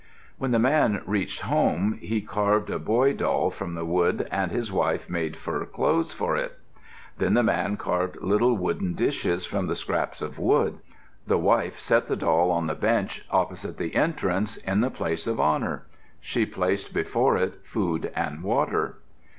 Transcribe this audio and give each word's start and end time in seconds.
When 0.39 0.49
the 0.49 0.57
man 0.57 1.03
reached 1.05 1.41
home, 1.41 1.99
he 2.01 2.21
carved 2.21 2.71
a 2.71 2.79
boy 2.79 3.13
doll 3.13 3.51
from 3.51 3.75
the 3.75 3.85
wood 3.85 4.27
and 4.31 4.51
his 4.51 4.71
wife 4.71 5.07
made 5.07 5.37
fur 5.37 5.63
clothes 5.65 6.11
for 6.11 6.35
it. 6.35 6.57
Then 7.19 7.35
the 7.35 7.43
man 7.43 7.77
carved 7.77 8.19
little 8.19 8.57
wood 8.57 8.95
dishes 8.95 9.45
from 9.45 9.67
the 9.67 9.75
scraps 9.75 10.19
of 10.19 10.39
wood. 10.39 10.79
The 11.27 11.37
wife 11.37 11.79
set 11.79 12.07
the 12.07 12.15
doll 12.15 12.49
on 12.49 12.65
the 12.65 12.73
bench 12.73 13.23
opposite 13.29 13.77
the 13.77 13.93
entrance, 13.93 14.57
in 14.57 14.81
the 14.81 14.89
place 14.89 15.27
of 15.27 15.39
honor. 15.39 15.85
She 16.19 16.47
placed 16.47 16.95
before 16.95 17.37
it 17.37 17.63
food 17.63 18.11
and 18.15 18.41
water. 18.41 18.97